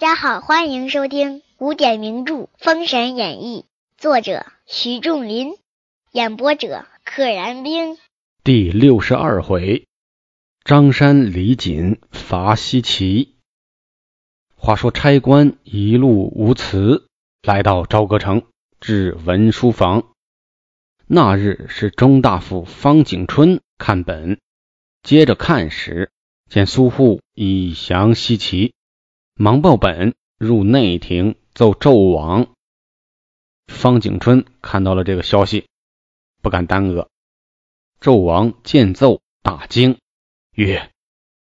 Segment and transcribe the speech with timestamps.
[0.00, 3.66] 大家好，欢迎收听古典名著《封神演义》，
[4.00, 5.58] 作者徐仲林，
[6.10, 7.98] 演播者可燃冰。
[8.42, 9.86] 第六十二回，
[10.64, 13.34] 张山李锦伐西岐。
[14.56, 17.06] 话说差官一路无辞，
[17.42, 18.44] 来到朝歌城，
[18.80, 20.14] 至文书房。
[21.06, 24.40] 那日是中大夫方景春看本，
[25.02, 26.10] 接着看时，
[26.48, 28.72] 见苏护已降西岐。
[29.42, 32.48] 忙报本入内廷奏纣王。
[33.68, 35.66] 方景春看到了这个消息，
[36.42, 37.08] 不敢耽搁。
[38.02, 39.98] 纣王见奏大惊，
[40.52, 40.92] 曰：“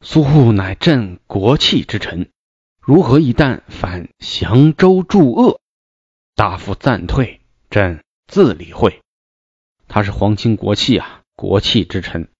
[0.00, 2.30] 苏护乃朕国戚之臣，
[2.80, 5.60] 如何一旦反降州助恶？
[6.34, 9.02] 大夫暂退，朕自理会。
[9.88, 12.30] 他是皇亲国戚啊，国戚之臣，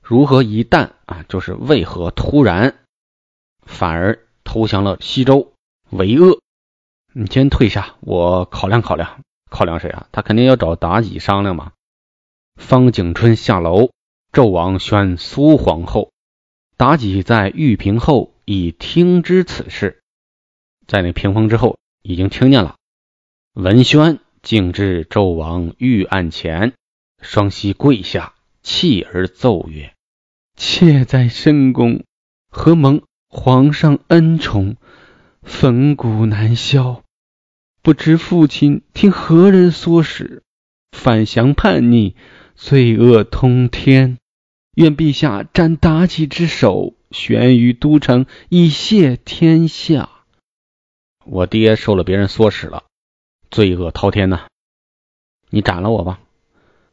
[0.00, 1.24] 如何一旦啊？
[1.28, 2.86] 就是为何突然
[3.62, 5.52] 反而？”投降了西周，
[5.90, 6.40] 为恶。
[7.12, 9.20] 你先退下，我考量考量。
[9.50, 10.08] 考量谁啊？
[10.10, 11.72] 他肯定要找妲己商量嘛。
[12.56, 13.90] 方景春下楼，
[14.32, 16.12] 纣王宣苏皇后。
[16.78, 20.02] 妲己在玉屏后已听知此事，
[20.86, 22.76] 在那屏风之后已经听见了。
[23.52, 26.72] 文宣径至纣王御案前，
[27.20, 28.32] 双膝跪下，
[28.62, 29.92] 泣而奏曰
[30.56, 32.04] ：“妾在深宫，
[32.50, 34.76] 何蒙？”皇上恩宠，
[35.42, 37.02] 粉骨难消。
[37.82, 40.42] 不知父亲听何人唆使，
[40.92, 42.16] 反降叛逆，
[42.54, 44.18] 罪恶通天。
[44.74, 50.08] 愿陛下斩妲己之首，悬于都城，以谢天下。
[51.24, 52.84] 我爹受了别人唆使了，
[53.50, 54.46] 罪恶滔天呐！
[55.50, 56.20] 你斩了我吧，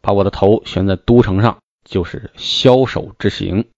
[0.02, 3.70] 把我的头悬在都城上，就是枭首之刑，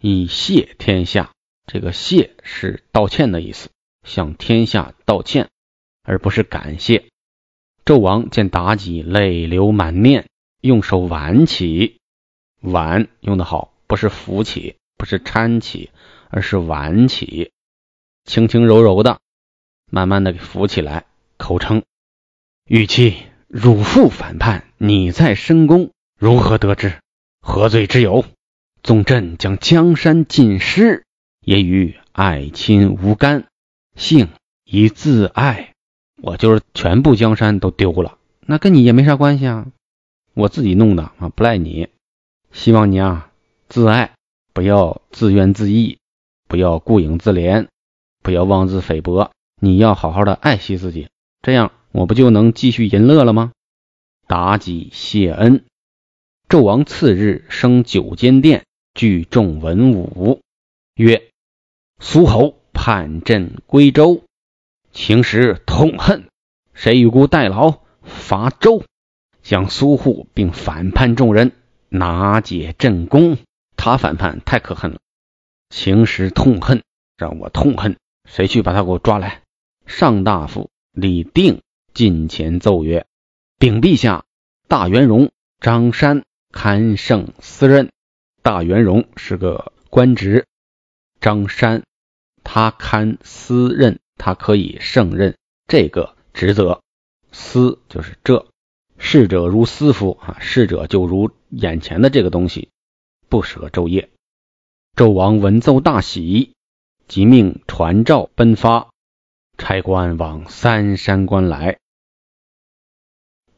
[0.00, 1.32] 以谢天下。
[1.72, 3.70] 这个谢是道歉的意思，
[4.02, 5.50] 向天下道歉，
[6.02, 7.04] 而不是感谢。
[7.84, 10.26] 纣王见妲己泪流满面，
[10.60, 12.00] 用手挽起，
[12.60, 15.90] 挽用的好，不是扶起，不是搀起，
[16.28, 17.52] 而是挽起，
[18.24, 19.20] 轻轻柔柔的，
[19.88, 21.84] 慢慢的给扶起来，口称
[22.66, 23.16] ：“玉妻，
[23.46, 26.98] 汝父反叛，你在深宫，如何得知？
[27.40, 28.24] 何罪之有？
[28.82, 31.04] 纵朕将江山尽失。”
[31.44, 33.46] 也与爱亲无干，
[33.96, 34.28] 幸
[34.64, 35.72] 以自爱。
[36.22, 39.66] 我就是全部江山都丢了，那跟你也没啥关系啊，
[40.34, 41.88] 我自己弄的啊，不赖你。
[42.52, 43.30] 希望你啊
[43.68, 44.12] 自爱，
[44.52, 45.96] 不要自怨自艾，
[46.46, 47.68] 不要顾影自怜，
[48.22, 49.30] 不要妄自菲薄。
[49.62, 51.08] 你要好好的爱惜自己，
[51.40, 53.52] 这样我不就能继续淫乐了吗？
[54.28, 55.64] 妲己谢恩。
[56.48, 58.64] 纣王次日升九间殿，
[58.94, 60.40] 聚众文武，
[60.96, 61.29] 曰。
[62.02, 64.24] 苏侯叛朕归周，
[64.90, 66.28] 秦时痛恨，
[66.72, 68.82] 谁与孤代劳伐周，
[69.42, 71.52] 将苏护并反叛众人，
[71.90, 73.36] 拿解朕功。
[73.76, 74.98] 他反叛太可恨了，
[75.68, 76.82] 秦时痛恨，
[77.18, 79.42] 让我痛恨，谁去把他给我抓来？
[79.84, 81.60] 上大夫李定
[81.92, 83.06] 近前奏曰
[83.60, 84.24] ：“禀陛下，
[84.68, 87.90] 大元荣张山堪胜私任。
[88.42, 90.46] 大元荣是个官职，
[91.20, 91.82] 张山。”
[92.52, 95.36] 他堪私任，他可以胜任
[95.68, 96.80] 这个职责。
[97.30, 98.48] 司就是这，
[98.98, 102.70] 逝者如斯夫啊，逝者就如眼前的这个东西，
[103.28, 104.10] 不舍昼夜。
[104.96, 106.54] 纣王闻奏大喜，
[107.06, 108.90] 即命传诏奔发，
[109.56, 111.78] 差官往三山关来。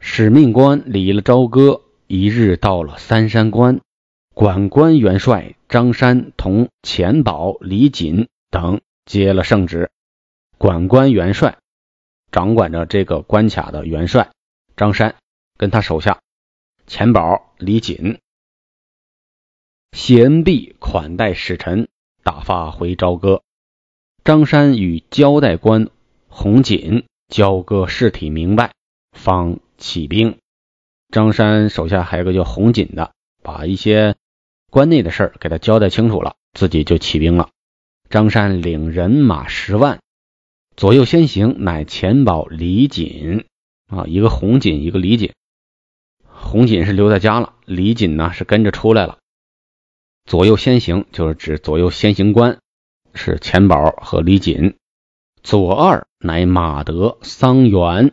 [0.00, 3.80] 使命官离了朝歌，一日到了三山关，
[4.34, 8.28] 管关元帅张山同钱宝、李锦。
[8.52, 9.90] 等接了圣旨，
[10.58, 11.56] 管关元帅
[12.30, 14.30] 掌管着这个关卡的元帅
[14.76, 15.16] 张山，
[15.56, 16.20] 跟他手下
[16.86, 18.20] 钱宝、李锦
[19.92, 21.88] 谢恩弼，款待使臣，
[22.22, 23.42] 打发回朝歌。
[24.22, 25.88] 张山与交代官
[26.28, 28.74] 洪锦交割事体明白，
[29.12, 30.38] 方起兵。
[31.10, 34.14] 张山手下还有个叫洪锦的，把一些
[34.68, 37.48] 关内的事儿给他交代清楚了，自己就起兵了。
[38.12, 40.00] 张山领人马十万，
[40.76, 43.46] 左右先行，乃钱宝、李锦
[43.88, 45.32] 啊，一个红锦，一个李锦。
[46.26, 49.16] 红锦是留在家了，李锦呢是跟着出来了。
[50.26, 52.58] 左右先行就是指左右先行官
[53.14, 54.76] 是钱宝和李锦，
[55.42, 58.12] 左二乃马德、桑元。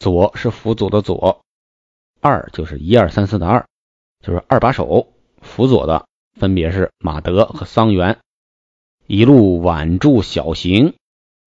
[0.00, 1.44] 左是辅佐的左，
[2.20, 3.64] 二就是一二三四的二，
[4.26, 8.18] 就是二把手辅佐的，分别是马德和桑元。
[9.06, 10.94] 一路挽住小行，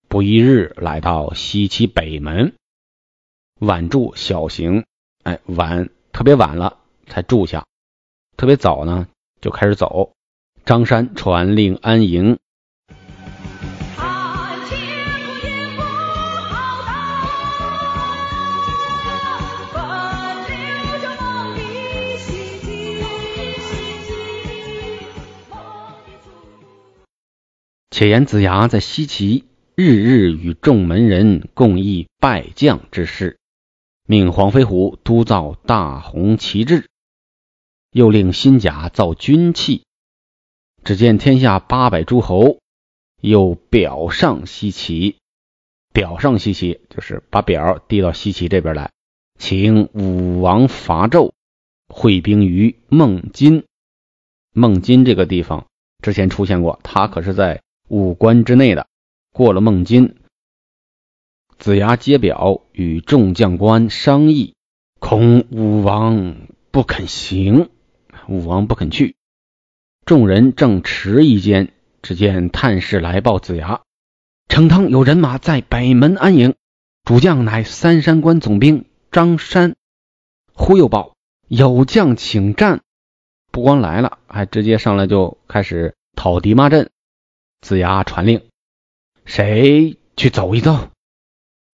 [0.09, 2.53] 不一日来到西岐北门。
[3.61, 4.85] 挽住小行，
[5.23, 7.65] 哎，晚特别晚了才住下，
[8.37, 9.09] 特别早呢
[9.41, 10.13] 就开始走。
[10.67, 12.39] 张山传令安营。
[27.97, 29.45] 且言子牙在西岐，
[29.75, 33.39] 日日与众门人共议拜将之事，
[34.07, 36.91] 命黄飞虎督造大红旗帜，
[37.93, 39.85] 又令新甲造军器。
[40.85, 42.59] 只见天下八百诸侯
[43.23, 45.17] 又表上西岐，
[45.95, 48.91] 表上西岐就是把表递到西岐这边来，
[49.39, 51.33] 请武王伐纣，
[51.89, 53.65] 会兵于孟津。
[54.53, 55.67] 孟津这个地方
[56.03, 57.63] 之前出现过，他可是在。
[57.89, 58.89] 五关之内的，
[59.33, 60.17] 过了孟津，
[61.57, 64.55] 子牙接表与众将官商议，
[64.99, 66.37] 恐武王
[66.73, 67.71] 不肯行，
[68.27, 69.15] 武王不肯去。
[70.05, 71.73] 众人正迟疑间，
[72.03, 73.83] 只见探视来报子牙，
[74.49, 76.55] 成汤有人马在北门安营，
[77.05, 79.77] 主将乃三山关总兵张山。
[80.53, 81.15] 忽又报
[81.47, 82.83] 有将请战，
[83.53, 86.91] 不光来了，还直接上来就开始讨敌骂阵。
[87.67, 88.43] 子牙传令，
[89.25, 90.93] 谁去走一遭？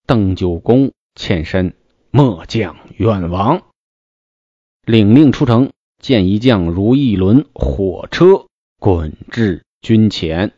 [0.07, 1.77] 邓九公欠身，
[2.11, 3.63] 末将远王。
[4.87, 8.47] 领令出城，见一将如一轮火车
[8.79, 10.55] 滚至军前。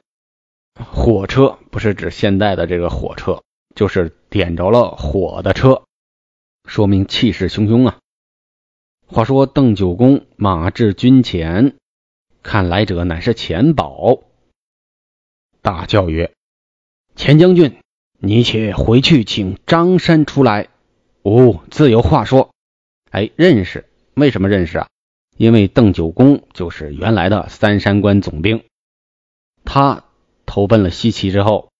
[0.78, 3.42] 火车不是指现代的这个火车，
[3.74, 5.82] 就是点着了火的车，
[6.68, 7.98] 说明气势汹汹啊。
[9.08, 11.74] 话说邓九公马至军前，
[12.44, 14.20] 看来者乃是钱宝。
[15.64, 16.34] 大叫曰
[17.16, 17.78] ：“钱将军，
[18.18, 20.68] 你且回去请张山出来，
[21.22, 22.50] 吾自有话说。”
[23.10, 23.88] 哎，认识？
[24.12, 24.88] 为什么认识啊？
[25.38, 28.62] 因为邓九公就是原来的三山关总兵，
[29.64, 30.04] 他
[30.44, 31.70] 投奔了西岐之后，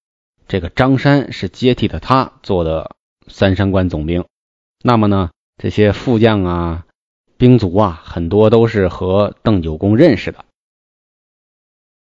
[0.49, 2.97] 这个张山是接替的他做的
[3.27, 4.25] 三山关总兵。
[4.83, 6.87] 那么呢，这些副将啊、
[7.37, 10.47] 兵卒啊，很多都是和邓九公认识的。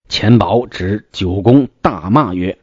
[0.09, 2.59] 钱宝指九公大骂曰：“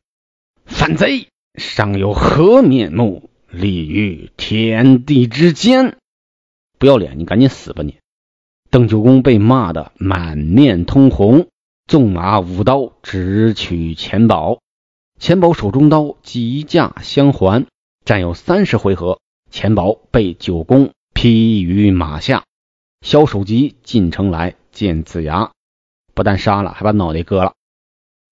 [0.65, 5.97] 反贼，尚有何面目立于天地之间？
[6.79, 7.97] 不要脸，你赶紧死吧你！”
[8.71, 11.47] 邓九公被骂得满面通红，
[11.85, 14.59] 纵马舞刀直取钱宝。
[15.19, 17.67] 钱宝手中刀急架相还，
[18.03, 19.19] 战有三十回合，
[19.49, 22.43] 钱宝被九公劈于马下。
[23.01, 25.51] 萧守吉进城来见子牙。
[26.15, 27.53] 不但杀了，还把脑袋割了。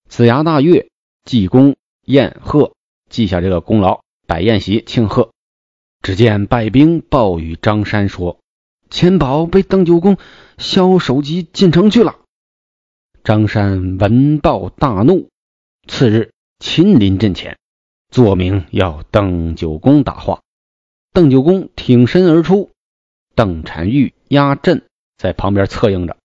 [0.07, 0.89] 子牙大悦，
[1.23, 1.75] 祭功
[2.05, 2.73] 宴贺，
[3.09, 5.31] 记下这个功劳，摆宴席庆贺。
[6.01, 8.39] 只见败兵报与张山说
[8.89, 10.17] ：“钱宝被邓九公
[10.57, 12.19] 削首级进城去了。”
[13.23, 15.29] 张山闻报大怒，
[15.87, 17.57] 次日亲临阵前，
[18.09, 20.41] 作明要邓九公答话。
[21.13, 22.71] 邓九公挺身而出，
[23.35, 24.85] 邓婵玉压阵
[25.15, 26.17] 在旁边策应着。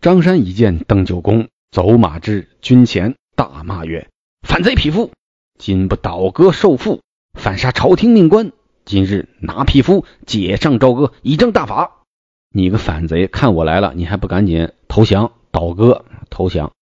[0.00, 4.08] 张山一见邓九公走马至军前，大骂曰
[4.46, 5.10] ：“反贼匹夫！
[5.58, 7.00] 今不倒戈受缚，
[7.32, 8.52] 反杀朝廷命官。
[8.84, 12.02] 今日拿匹夫解上朝歌，以正大法。
[12.50, 16.72] 你个反贼，看我来了，你还不赶紧投降、倒戈、投降，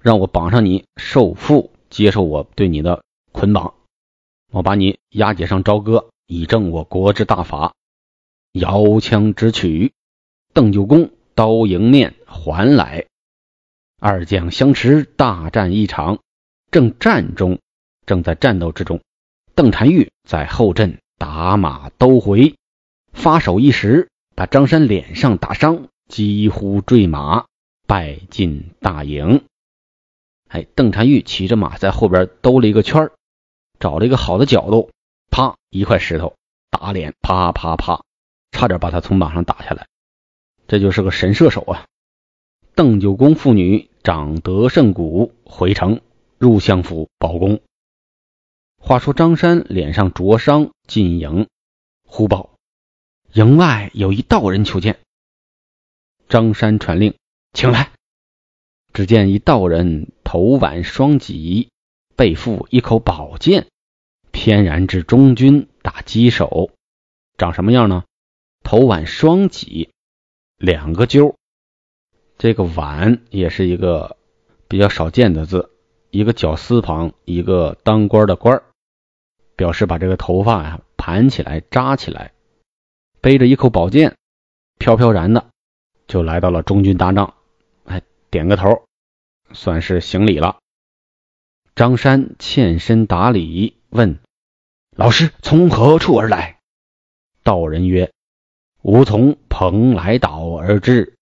[0.00, 3.74] 让我绑上你受缚，接受我对你的捆绑。
[4.52, 7.74] 我把你押解上朝歌，以正我国之大法。”
[8.52, 9.92] 摇枪直取，
[10.52, 11.10] 邓九公。
[11.34, 13.06] 刀迎面还来，
[13.98, 16.20] 二将相持，大战一场。
[16.70, 17.58] 正战中，
[18.06, 19.00] 正在战斗之中，
[19.54, 22.54] 邓婵玉在后阵打马兜回，
[23.12, 27.46] 发手一时，把张山脸上打伤，几乎坠马，
[27.86, 29.44] 败进大营。
[30.48, 33.10] 哎，邓婵玉骑着马在后边兜了一个圈
[33.80, 34.90] 找了一个好的角度，
[35.30, 36.36] 啪，一块石头
[36.70, 38.04] 打脸，啪啪啪，
[38.52, 39.86] 差点把他从马上打下来。
[40.66, 41.86] 这就是个神射手啊！
[42.78, 46.00] 邓九公父女长得胜鼓回城
[46.38, 47.60] 入相府报功。
[48.80, 51.48] 话说张山脸上灼伤进营，
[52.06, 52.50] 忽报
[53.32, 55.00] 营外有一道人求见。
[56.28, 57.16] 张山传令，
[57.52, 57.90] 请来。
[58.92, 61.70] 只见一道人头挽双戟，
[62.14, 63.66] 背负一口宝剑，
[64.30, 66.70] 翩然至中军打鸡手。
[67.38, 68.04] 长什么样呢？
[68.62, 69.90] 头挽双戟。
[70.58, 71.34] 两个揪，
[72.38, 74.16] 这个“碗”也是一个
[74.68, 75.70] 比较少见的字，
[76.10, 78.62] 一个绞丝旁，一个当官的官，
[79.56, 82.32] 表示把这个头发呀盘起来扎起来，
[83.20, 84.16] 背着一口宝剑，
[84.78, 85.50] 飘飘然的
[86.06, 87.34] 就来到了中军大帐，
[87.84, 88.84] 哎，点个头，
[89.52, 90.58] 算是行礼了。
[91.74, 94.20] 张山欠身打礼，问
[94.96, 96.60] ：“老师从何处而来？”
[97.42, 98.12] 道人曰
[98.82, 101.17] ：“吾从蓬莱岛而至，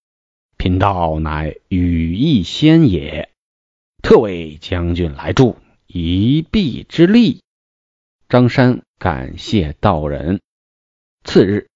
[0.57, 3.31] 贫道乃羽翼仙也，
[4.03, 7.43] 特为将军来助一臂之力。”
[8.29, 10.41] 张山感谢道人。
[11.25, 11.69] 次日，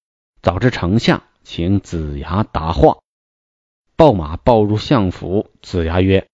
[0.43, 2.99] 早至城下，请子牙答话。
[3.97, 6.27] 报马报入相府，子牙曰。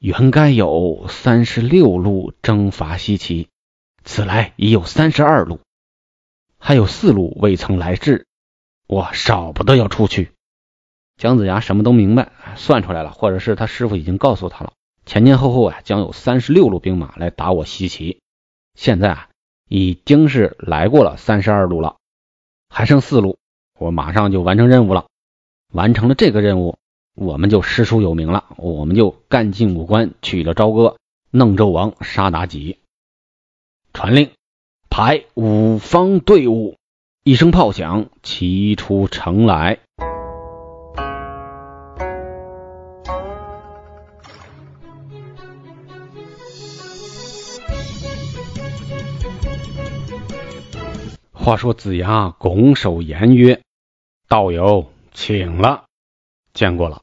[0.00, 3.48] 原该有三十六路征伐西岐，
[4.04, 5.60] 此来已有三十二路，
[6.58, 8.26] 还有四路未曾来至，
[8.86, 10.30] 我少不得要出去。
[11.18, 14.72] 姜子牙什么都明白，算出来了，或者是他师傅已经告诉他了，
[15.04, 18.20] 前前后后啊将有三十六路兵马来打我西岐。
[18.74, 19.28] 现在啊
[19.68, 21.96] 已经是来过了三十二路了，
[22.70, 23.36] 还剩四路，
[23.78, 25.06] 我马上就完成任务了。
[25.72, 26.78] 完成了这个任务。
[27.14, 30.98] 我们就师出有名了，我们就干尽五关，取了朝歌，
[31.32, 32.78] 弄纣王，杀妲己。
[33.92, 34.30] 传令，
[34.88, 36.76] 排五方队伍，
[37.24, 39.80] 一声炮响，齐出城来。
[51.48, 53.62] 话说子牙拱手言曰
[54.28, 55.86] ：“道友，请了，
[56.52, 57.00] 见过了。”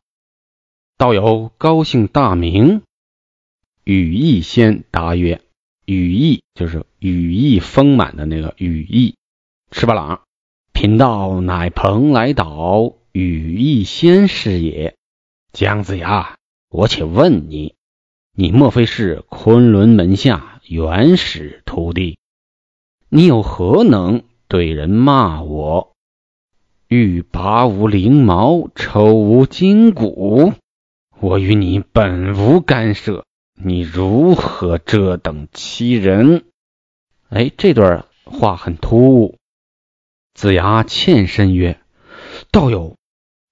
[0.99, 2.83] 道友高姓大名？
[3.83, 5.41] 羽翼仙答曰
[5.87, 9.15] ：“羽翼就是羽翼丰满的那个羽翼，
[9.71, 10.21] 翅膀朗。
[10.73, 14.95] 贫道乃蓬莱岛羽翼仙是也。
[15.53, 16.37] 姜子牙，
[16.69, 17.73] 我且问你，
[18.31, 22.19] 你莫非是昆仑门下元始徒弟？
[23.09, 24.23] 你有何能
[24.55, 25.91] 对人骂我？
[26.87, 30.53] 欲拔无翎毛，抽无筋骨？”
[31.19, 33.25] 我与你本无干涉，
[33.61, 36.45] 你如何这等欺人？
[37.27, 39.35] 哎，这段话很突兀。
[40.33, 41.77] 子牙欠身曰
[42.49, 42.95] ：“道友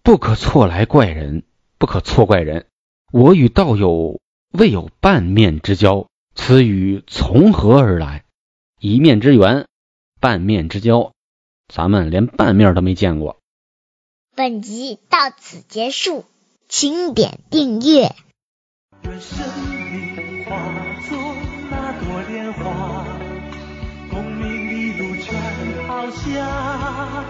[0.04, 1.44] 不可错来怪人，
[1.78, 2.68] 不可错怪人。
[3.12, 4.22] 我与道友
[4.54, 8.24] 未有半面之交，此语从何而来？
[8.80, 9.68] 一面之缘，
[10.24, 11.12] 半面之交，
[11.68, 13.36] 咱们连半面都没见过。”
[14.38, 16.24] 本集到此结束。
[16.70, 18.16] 请点订阅。
[19.04, 19.38] 愿生
[19.92, 20.56] 命化
[21.08, 21.18] 作
[21.70, 23.06] 那朵莲花，
[24.10, 25.36] 功名利禄全
[25.86, 27.26] 抛下，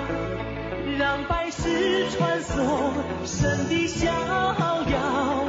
[0.97, 2.93] 让百世穿梭
[3.25, 5.45] 神的逍遥。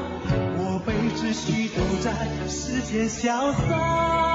[0.56, 4.33] 我辈只需都在世间潇洒。